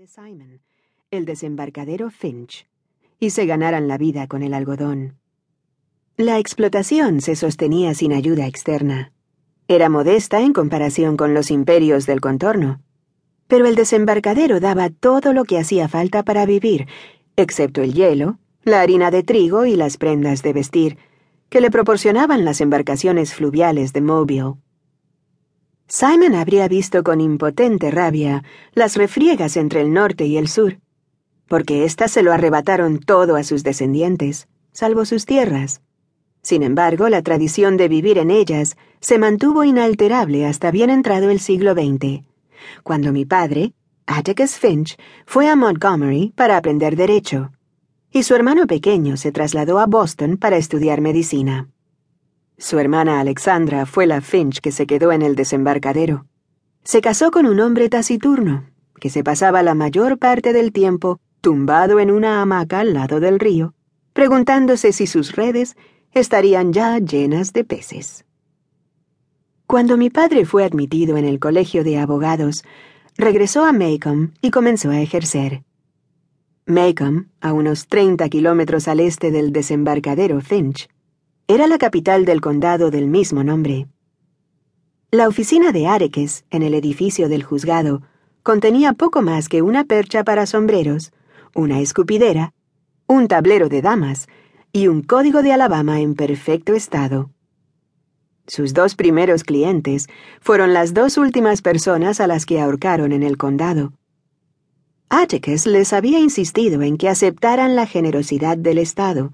de 0.00 0.06
Simon, 0.06 0.62
el 1.10 1.26
desembarcadero 1.26 2.08
Finch, 2.08 2.66
y 3.18 3.28
se 3.28 3.44
ganaran 3.44 3.86
la 3.86 3.98
vida 3.98 4.28
con 4.28 4.42
el 4.42 4.54
algodón. 4.54 5.18
La 6.16 6.38
explotación 6.38 7.20
se 7.20 7.36
sostenía 7.36 7.92
sin 7.92 8.14
ayuda 8.14 8.46
externa. 8.46 9.12
Era 9.68 9.90
modesta 9.90 10.40
en 10.40 10.54
comparación 10.54 11.18
con 11.18 11.34
los 11.34 11.50
imperios 11.50 12.06
del 12.06 12.22
contorno, 12.22 12.80
pero 13.46 13.66
el 13.66 13.74
desembarcadero 13.74 14.58
daba 14.58 14.88
todo 14.88 15.34
lo 15.34 15.44
que 15.44 15.58
hacía 15.58 15.86
falta 15.86 16.22
para 16.22 16.46
vivir, 16.46 16.86
excepto 17.36 17.82
el 17.82 17.92
hielo, 17.92 18.38
la 18.62 18.80
harina 18.80 19.10
de 19.10 19.22
trigo 19.22 19.66
y 19.66 19.76
las 19.76 19.98
prendas 19.98 20.42
de 20.42 20.54
vestir, 20.54 20.96
que 21.50 21.60
le 21.60 21.70
proporcionaban 21.70 22.46
las 22.46 22.62
embarcaciones 22.62 23.34
fluviales 23.34 23.92
de 23.92 24.00
Mobile. 24.00 24.54
Simon 25.92 26.36
habría 26.36 26.68
visto 26.68 27.02
con 27.02 27.20
impotente 27.20 27.90
rabia 27.90 28.44
las 28.74 28.94
refriegas 28.94 29.56
entre 29.56 29.80
el 29.80 29.92
norte 29.92 30.24
y 30.24 30.36
el 30.36 30.46
sur, 30.46 30.78
porque 31.48 31.84
éstas 31.84 32.12
se 32.12 32.22
lo 32.22 32.32
arrebataron 32.32 33.00
todo 33.00 33.34
a 33.34 33.42
sus 33.42 33.64
descendientes, 33.64 34.46
salvo 34.70 35.04
sus 35.04 35.26
tierras. 35.26 35.82
Sin 36.42 36.62
embargo, 36.62 37.08
la 37.08 37.22
tradición 37.22 37.76
de 37.76 37.88
vivir 37.88 38.18
en 38.18 38.30
ellas 38.30 38.76
se 39.00 39.18
mantuvo 39.18 39.64
inalterable 39.64 40.46
hasta 40.46 40.70
bien 40.70 40.90
entrado 40.90 41.28
el 41.28 41.40
siglo 41.40 41.72
XX, 41.72 42.24
cuando 42.84 43.12
mi 43.12 43.24
padre, 43.24 43.72
Atticus 44.06 44.52
Finch, 44.52 44.96
fue 45.26 45.48
a 45.48 45.56
Montgomery 45.56 46.32
para 46.36 46.56
aprender 46.56 46.94
derecho, 46.94 47.50
y 48.12 48.22
su 48.22 48.36
hermano 48.36 48.68
pequeño 48.68 49.16
se 49.16 49.32
trasladó 49.32 49.80
a 49.80 49.86
Boston 49.86 50.36
para 50.36 50.56
estudiar 50.56 51.00
medicina. 51.00 51.68
Su 52.60 52.78
hermana 52.78 53.20
Alexandra 53.20 53.86
fue 53.86 54.06
la 54.06 54.20
Finch 54.20 54.60
que 54.60 54.70
se 54.70 54.86
quedó 54.86 55.12
en 55.12 55.22
el 55.22 55.34
desembarcadero. 55.34 56.26
Se 56.84 57.00
casó 57.00 57.30
con 57.30 57.46
un 57.46 57.58
hombre 57.58 57.88
taciturno, 57.88 58.66
que 59.00 59.08
se 59.08 59.24
pasaba 59.24 59.62
la 59.62 59.74
mayor 59.74 60.18
parte 60.18 60.52
del 60.52 60.70
tiempo 60.70 61.20
tumbado 61.40 62.00
en 62.00 62.10
una 62.10 62.42
hamaca 62.42 62.80
al 62.80 62.92
lado 62.92 63.18
del 63.18 63.40
río, 63.40 63.72
preguntándose 64.12 64.92
si 64.92 65.06
sus 65.06 65.36
redes 65.36 65.74
estarían 66.12 66.74
ya 66.74 66.98
llenas 66.98 67.54
de 67.54 67.64
peces. 67.64 68.26
Cuando 69.66 69.96
mi 69.96 70.10
padre 70.10 70.44
fue 70.44 70.62
admitido 70.62 71.16
en 71.16 71.24
el 71.24 71.38
colegio 71.38 71.82
de 71.82 71.96
abogados, 71.96 72.62
regresó 73.16 73.64
a 73.64 73.72
Macomb 73.72 74.32
y 74.42 74.50
comenzó 74.50 74.90
a 74.90 75.00
ejercer. 75.00 75.64
Macomb, 76.66 77.28
a 77.40 77.54
unos 77.54 77.86
30 77.86 78.28
kilómetros 78.28 78.86
al 78.86 79.00
este 79.00 79.30
del 79.30 79.50
desembarcadero 79.50 80.42
Finch, 80.42 80.90
era 81.52 81.66
la 81.66 81.78
capital 81.78 82.24
del 82.24 82.40
condado 82.40 82.92
del 82.92 83.08
mismo 83.08 83.42
nombre. 83.42 83.88
La 85.10 85.26
oficina 85.26 85.72
de 85.72 85.88
Areques, 85.88 86.44
en 86.50 86.62
el 86.62 86.74
edificio 86.74 87.28
del 87.28 87.42
juzgado, 87.42 88.02
contenía 88.44 88.92
poco 88.92 89.20
más 89.20 89.48
que 89.48 89.60
una 89.60 89.82
percha 89.82 90.22
para 90.22 90.46
sombreros, 90.46 91.12
una 91.52 91.80
escupidera, 91.80 92.52
un 93.08 93.26
tablero 93.26 93.68
de 93.68 93.82
damas 93.82 94.28
y 94.72 94.86
un 94.86 95.02
código 95.02 95.42
de 95.42 95.52
Alabama 95.52 95.98
en 95.98 96.14
perfecto 96.14 96.74
estado. 96.74 97.30
Sus 98.46 98.72
dos 98.72 98.94
primeros 98.94 99.42
clientes 99.42 100.06
fueron 100.40 100.72
las 100.72 100.94
dos 100.94 101.18
últimas 101.18 101.62
personas 101.62 102.20
a 102.20 102.28
las 102.28 102.46
que 102.46 102.60
ahorcaron 102.60 103.10
en 103.10 103.24
el 103.24 103.36
condado. 103.36 103.92
Atticus 105.08 105.66
les 105.66 105.92
había 105.92 106.20
insistido 106.20 106.82
en 106.82 106.96
que 106.96 107.08
aceptaran 107.08 107.74
la 107.74 107.86
generosidad 107.86 108.56
del 108.56 108.78
Estado, 108.78 109.32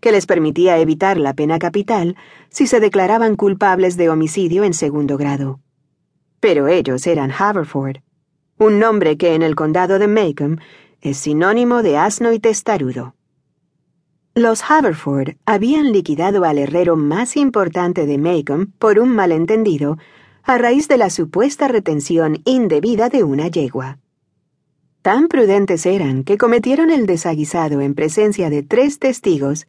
que 0.00 0.12
les 0.12 0.26
permitía 0.26 0.78
evitar 0.78 1.18
la 1.18 1.34
pena 1.34 1.58
capital 1.58 2.16
si 2.48 2.66
se 2.66 2.80
declaraban 2.80 3.36
culpables 3.36 3.96
de 3.96 4.08
homicidio 4.08 4.64
en 4.64 4.74
segundo 4.74 5.16
grado. 5.16 5.60
Pero 6.40 6.68
ellos 6.68 7.06
eran 7.06 7.32
Haverford, 7.36 7.98
un 8.58 8.78
nombre 8.78 9.16
que 9.16 9.34
en 9.34 9.42
el 9.42 9.54
condado 9.54 9.98
de 9.98 10.08
Macomb 10.08 10.60
es 11.00 11.18
sinónimo 11.18 11.82
de 11.82 11.96
asno 11.96 12.32
y 12.32 12.38
testarudo. 12.38 13.14
Los 14.34 14.62
Haverford 14.68 15.36
habían 15.46 15.92
liquidado 15.92 16.44
al 16.44 16.58
herrero 16.58 16.96
más 16.96 17.36
importante 17.36 18.06
de 18.06 18.18
Macomb 18.18 18.70
por 18.78 18.98
un 18.98 19.10
malentendido 19.10 19.98
a 20.44 20.58
raíz 20.58 20.88
de 20.88 20.96
la 20.96 21.10
supuesta 21.10 21.68
retención 21.68 22.40
indebida 22.44 23.08
de 23.08 23.24
una 23.24 23.48
yegua. 23.48 23.98
Tan 25.02 25.28
prudentes 25.28 25.86
eran 25.86 26.24
que 26.24 26.38
cometieron 26.38 26.90
el 26.90 27.06
desaguisado 27.06 27.80
en 27.80 27.94
presencia 27.94 28.50
de 28.50 28.62
tres 28.62 28.98
testigos 28.98 29.66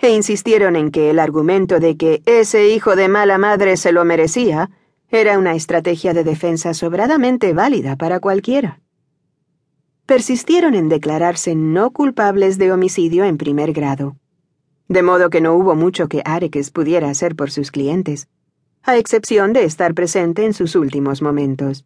e 0.00 0.10
insistieron 0.10 0.76
en 0.76 0.90
que 0.90 1.10
el 1.10 1.18
argumento 1.18 1.80
de 1.80 1.96
que 1.96 2.22
ese 2.26 2.68
hijo 2.68 2.96
de 2.96 3.08
mala 3.08 3.38
madre 3.38 3.76
se 3.76 3.92
lo 3.92 4.04
merecía 4.04 4.70
era 5.10 5.38
una 5.38 5.54
estrategia 5.54 6.14
de 6.14 6.24
defensa 6.24 6.74
sobradamente 6.74 7.52
válida 7.52 7.96
para 7.96 8.20
cualquiera. 8.20 8.80
Persistieron 10.06 10.74
en 10.74 10.88
declararse 10.88 11.54
no 11.54 11.90
culpables 11.90 12.58
de 12.58 12.72
homicidio 12.72 13.24
en 13.24 13.38
primer 13.38 13.72
grado, 13.72 14.16
de 14.88 15.02
modo 15.02 15.30
que 15.30 15.40
no 15.40 15.54
hubo 15.54 15.74
mucho 15.74 16.08
que 16.08 16.22
Areques 16.24 16.70
pudiera 16.70 17.10
hacer 17.10 17.34
por 17.34 17.50
sus 17.50 17.70
clientes, 17.70 18.28
a 18.82 18.96
excepción 18.96 19.52
de 19.52 19.64
estar 19.64 19.94
presente 19.94 20.44
en 20.44 20.54
sus 20.54 20.76
últimos 20.76 21.22
momentos. 21.22 21.84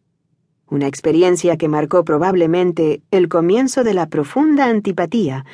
Una 0.69 0.87
experiencia 0.87 1.57
que 1.57 1.67
marcó 1.67 2.05
probablemente 2.05 3.01
el 3.11 3.27
comienzo 3.27 3.83
de 3.83 3.93
la 3.93 4.07
profunda 4.07 4.67
antipatía 4.67 5.45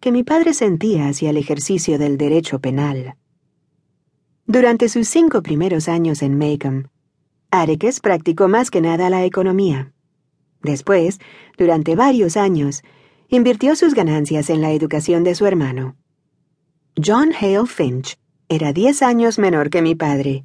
que 0.00 0.12
mi 0.12 0.22
padre 0.22 0.54
sentía 0.54 1.08
hacia 1.08 1.30
el 1.30 1.36
ejercicio 1.36 1.98
del 1.98 2.18
derecho 2.18 2.60
penal. 2.60 3.16
Durante 4.46 4.88
sus 4.88 5.08
cinco 5.08 5.42
primeros 5.42 5.88
años 5.88 6.22
en 6.22 6.38
Macomb, 6.38 6.86
Areques 7.50 8.00
practicó 8.00 8.48
más 8.48 8.70
que 8.70 8.80
nada 8.80 9.10
la 9.10 9.24
economía. 9.24 9.92
Después, 10.62 11.18
durante 11.56 11.96
varios 11.96 12.36
años, 12.36 12.82
invirtió 13.28 13.76
sus 13.76 13.94
ganancias 13.94 14.50
en 14.50 14.60
la 14.60 14.72
educación 14.72 15.24
de 15.24 15.34
su 15.34 15.46
hermano. 15.46 15.96
John 16.96 17.32
Hale 17.38 17.66
Finch 17.66 18.18
era 18.48 18.72
diez 18.72 19.02
años 19.02 19.38
menor 19.38 19.70
que 19.70 19.82
mi 19.82 19.94
padre 19.94 20.44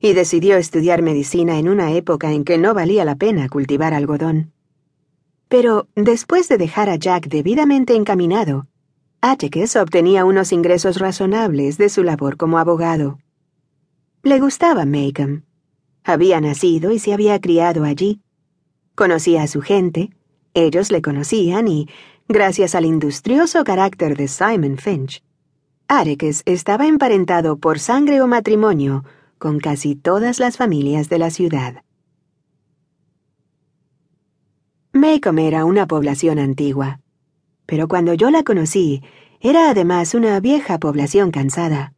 y 0.00 0.12
decidió 0.12 0.58
estudiar 0.58 1.00
medicina 1.00 1.58
en 1.58 1.68
una 1.68 1.92
época 1.92 2.32
en 2.32 2.44
que 2.44 2.58
no 2.58 2.74
valía 2.74 3.06
la 3.06 3.14
pena 3.14 3.48
cultivar 3.48 3.94
algodón. 3.94 4.52
Pero 5.48 5.88
después 5.94 6.48
de 6.48 6.58
dejar 6.58 6.90
a 6.90 6.96
Jack 6.96 7.28
debidamente 7.28 7.94
encaminado, 7.94 8.66
Atticus 9.26 9.74
obtenía 9.76 10.26
unos 10.26 10.52
ingresos 10.52 10.98
razonables 10.98 11.78
de 11.78 11.88
su 11.88 12.02
labor 12.02 12.36
como 12.36 12.58
abogado. 12.58 13.20
Le 14.22 14.38
gustaba 14.38 14.84
Macomb. 14.84 15.44
Había 16.04 16.42
nacido 16.42 16.92
y 16.92 16.98
se 16.98 17.14
había 17.14 17.40
criado 17.40 17.84
allí. 17.84 18.20
Conocía 18.94 19.42
a 19.42 19.46
su 19.46 19.62
gente, 19.62 20.10
ellos 20.52 20.90
le 20.90 21.00
conocían 21.00 21.68
y, 21.68 21.88
gracias 22.28 22.74
al 22.74 22.84
industrioso 22.84 23.64
carácter 23.64 24.14
de 24.14 24.28
Simon 24.28 24.76
Finch, 24.76 25.22
Atticus 25.88 26.42
estaba 26.44 26.86
emparentado 26.86 27.56
por 27.56 27.78
sangre 27.78 28.20
o 28.20 28.26
matrimonio 28.26 29.04
con 29.38 29.58
casi 29.58 29.96
todas 29.96 30.38
las 30.38 30.58
familias 30.58 31.08
de 31.08 31.18
la 31.18 31.30
ciudad. 31.30 31.82
Macomb 34.92 35.38
era 35.38 35.64
una 35.64 35.86
población 35.86 36.38
antigua 36.38 37.00
pero 37.66 37.88
cuando 37.88 38.14
yo 38.14 38.30
la 38.30 38.42
conocí, 38.42 39.02
era 39.40 39.70
además 39.70 40.14
una 40.14 40.40
vieja 40.40 40.78
población 40.78 41.30
cansada. 41.30 41.92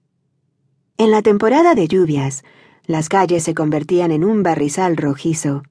En 0.99 1.11
la 1.11 1.23
temporada 1.23 1.75
de 1.75 1.89
lluvias, 1.89 2.45
las 2.87 3.09
calles 3.09 3.43
se 3.43 3.55
convertían 3.55 4.11
en 4.13 4.25
un 4.25 4.43
barrizal 4.43 4.97
rojizo. 4.97 5.63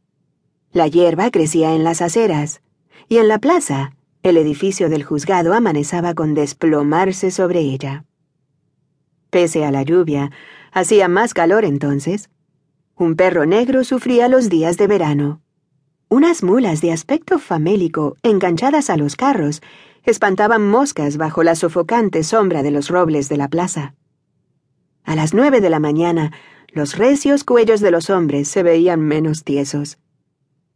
La 0.72 0.88
hierba 0.88 1.32
crecía 1.32 1.74
en 1.74 1.84
las 1.84 2.02
aceras, 2.02 2.62
y 3.08 3.18
en 3.18 3.28
la 3.28 3.40
plaza, 3.40 3.96
el 4.24 4.38
edificio 4.38 4.90
del 4.90 5.04
juzgado 5.04 5.54
amanezaba 5.54 6.14
con 6.14 6.34
desplomarse 6.34 7.32
sobre 7.32 7.60
ella. 7.60 8.06
Pese 9.30 9.66
a 9.66 9.72
la 9.72 9.84
lluvia, 9.84 10.32
hacía 10.72 11.08
más 11.08 11.34
calor 11.34 11.66
entonces. 11.66 12.30
Un 12.96 13.16
perro 13.16 13.46
negro 13.46 13.84
sufría 13.84 14.28
los 14.28 14.50
días 14.50 14.78
de 14.78 14.88
verano. 14.88 15.42
Unas 16.08 16.44
mulas 16.44 16.82
de 16.82 16.92
aspecto 16.92 17.40
famélico, 17.40 18.16
enganchadas 18.22 18.90
a 18.90 18.98
los 18.98 19.16
carros, 19.16 19.62
espantaban 20.04 20.68
moscas 20.68 21.18
bajo 21.18 21.42
la 21.44 21.56
sofocante 21.56 22.24
sombra 22.24 22.62
de 22.62 22.72
los 22.72 22.90
robles 22.90 23.28
de 23.28 23.38
la 23.38 23.48
plaza. 23.48 23.96
A 25.04 25.16
las 25.16 25.34
nueve 25.34 25.62
de 25.62 25.70
la 25.70 25.80
mañana, 25.80 26.32
los 26.70 26.98
recios 26.98 27.44
cuellos 27.44 27.80
de 27.80 27.90
los 27.90 28.10
hombres 28.10 28.48
se 28.48 28.62
veían 28.62 29.02
menos 29.02 29.44
tiesos. 29.44 29.98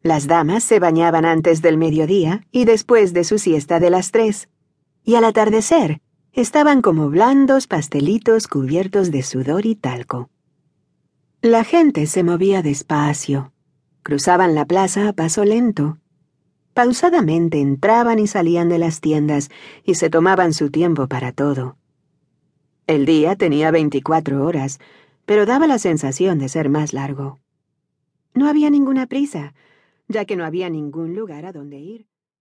Las 0.02 0.28
damas 0.28 0.64
se 0.64 0.80
bañaban 0.80 1.26
antes 1.26 1.62
del 1.62 1.78
mediodía 1.78 2.46
y 2.52 2.66
después 2.66 3.14
de 3.14 3.24
su 3.24 3.38
siesta 3.38 3.80
de 3.80 3.90
las 3.90 4.12
tres, 4.12 4.50
y 5.04 5.16
al 5.16 5.25
atardecer 5.25 6.02
estaban 6.32 6.82
como 6.82 7.10
blandos 7.10 7.68
pastelitos 7.68 8.48
cubiertos 8.48 9.12
de 9.12 9.24
sudor 9.24 9.66
y 9.66 9.75
talco. 9.75 10.30
La 11.42 11.64
gente 11.64 12.06
se 12.06 12.24
movía 12.24 12.62
despacio, 12.62 13.52
cruzaban 14.10 14.56
la 14.56 14.66
plaza 14.66 15.08
a 15.08 15.14
paso 15.14 15.46
lento, 15.46 16.00
Pausadamente 16.74 17.60
entraban 17.60 18.18
y 18.18 18.26
salían 18.26 18.68
de 18.68 18.80
las 18.80 19.02
tiendas 19.02 19.52
y 19.84 19.96
se 19.96 20.10
tomaban 20.10 20.52
su 20.54 20.72
tiempo 20.72 21.08
para 21.08 21.32
todo. 21.32 21.78
El 22.88 23.06
día 23.06 23.36
tenía 23.36 23.70
veinticuatro 23.70 24.44
horas, 24.44 24.80
pero 25.28 25.46
daba 25.46 25.68
la 25.68 25.78
sensación 25.78 26.40
de 26.40 26.50
ser 26.50 26.70
más 26.70 26.92
largo. 26.92 27.38
No 28.34 28.50
había 28.50 28.72
ninguna 28.72 29.06
prisa, 29.06 29.54
ya 30.08 30.26
que 30.26 30.36
no 30.36 30.44
había 30.44 30.72
ningún 30.72 31.14
lugar 31.16 31.46
a 31.46 31.52
donde 31.52 31.78
ir. 31.78 32.09